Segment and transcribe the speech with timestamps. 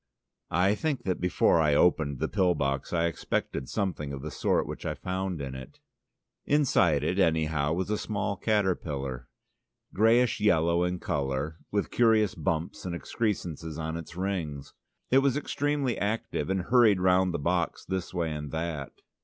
[0.55, 4.65] I think that before I opened the pill box I expected something of the sort
[4.65, 5.79] which I found in it.
[6.43, 9.27] Inside it, anyhow, was a small caterpillar,
[9.93, 14.73] greyish yellow in colour, with curious bumps and excrescences on its rings.
[15.11, 18.91] It was extremely active, and hurried round the box, this way and that.